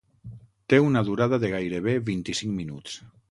Té 0.73 0.79
una 0.85 1.03
durada 1.09 1.39
de 1.45 1.53
gairebé 1.53 1.95
vint-i-cinc 2.09 2.57
minuts. 2.63 2.99